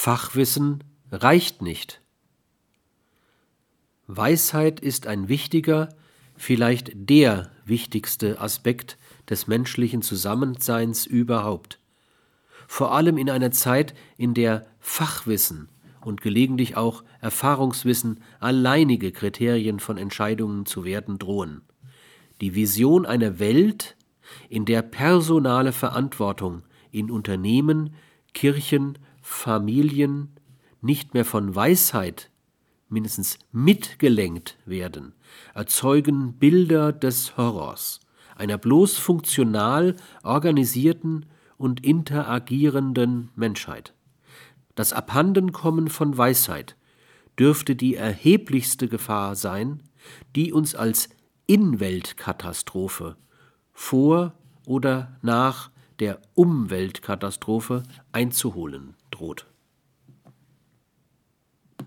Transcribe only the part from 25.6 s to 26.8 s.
Verantwortung